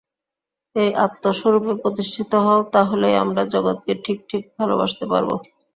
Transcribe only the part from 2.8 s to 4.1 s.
হলেই আমরা জগৎকে